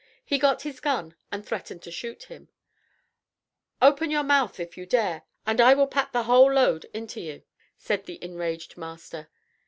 "He 0.25 0.39
got 0.39 0.63
his 0.63 0.79
gun 0.79 1.15
and 1.31 1.45
threatened 1.45 1.83
to 1.83 1.91
shoot 1.91 2.23
him," 2.23 2.49
"Open 3.83 4.09
your 4.09 4.23
mouth 4.23 4.59
if 4.59 4.75
you 4.75 4.87
dare, 4.87 5.21
and 5.45 5.61
I 5.61 5.75
will 5.75 5.85
pat 5.85 6.11
the 6.11 6.23
whole 6.23 6.51
load 6.51 6.85
into 6.85 7.21
you," 7.21 7.43
said 7.77 8.05
the 8.07 8.17
enraged 8.23 8.77
master. 8.77 9.29